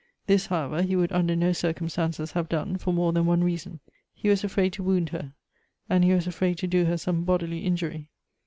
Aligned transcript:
This, 0.25 0.47
however, 0.47 0.81
he 0.81 0.95
would 0.95 1.11
under 1.11 1.35
no 1.35 1.53
circumstances 1.53 2.31
have 2.31 2.49
done, 2.49 2.77
for 2.79 2.91
more 2.91 3.13
than 3.13 3.27
one 3.27 3.43
reason. 3.43 3.81
He 4.15 4.29
was 4.29 4.43
afraid 4.43 4.73
to 4.73 4.83
wound 4.83 5.09
her, 5.09 5.35
and 5.91 6.03
he 6.03 6.11
was 6.11 6.25
afraid 6.25 6.57
to 6.57 6.65
do 6.67 6.85
her 6.85 6.97
some 6.97 7.23
bodily 7.23 7.59
injury. 7.59 8.09